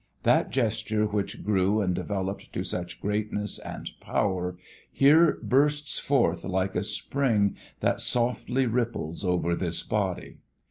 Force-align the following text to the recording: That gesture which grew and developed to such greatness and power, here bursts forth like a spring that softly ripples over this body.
That 0.23 0.49
gesture 0.49 1.05
which 1.05 1.43
grew 1.43 1.79
and 1.79 1.93
developed 1.93 2.51
to 2.53 2.63
such 2.63 2.99
greatness 2.99 3.59
and 3.59 3.87
power, 3.99 4.57
here 4.91 5.37
bursts 5.43 5.99
forth 5.99 6.43
like 6.43 6.75
a 6.75 6.83
spring 6.83 7.55
that 7.81 8.01
softly 8.01 8.65
ripples 8.65 9.23
over 9.23 9.55
this 9.55 9.83
body. 9.83 10.37